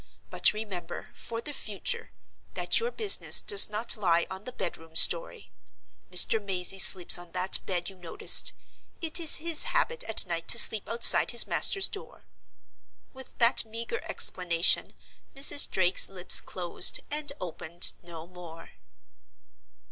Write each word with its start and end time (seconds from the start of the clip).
But 0.31 0.51
remember, 0.51 1.11
for 1.13 1.41
the 1.41 1.53
future, 1.53 2.09
that 2.55 2.79
your 2.79 2.89
business 2.89 3.39
does 3.39 3.69
not 3.69 3.95
lie 3.95 4.25
on 4.31 4.45
the 4.45 4.51
bedroom 4.51 4.95
story. 4.95 5.51
Mr. 6.11 6.43
Mazey 6.43 6.79
sleeps 6.79 7.19
on 7.19 7.33
that 7.33 7.59
bed 7.67 7.87
you 7.87 7.95
noticed. 7.95 8.51
It 8.99 9.19
is 9.19 9.35
his 9.35 9.65
habit 9.65 10.03
at 10.05 10.25
night 10.25 10.47
to 10.47 10.57
sleep 10.57 10.89
outside 10.89 11.29
his 11.29 11.45
master's 11.45 11.87
door." 11.87 12.25
With 13.13 13.37
that 13.37 13.63
meager 13.63 14.03
explanation 14.05 14.95
Mrs. 15.35 15.69
Drake's 15.69 16.09
lips 16.09 16.41
closed, 16.41 17.01
and 17.11 17.31
opened 17.39 17.93
no 18.01 18.25
more. 18.25 18.71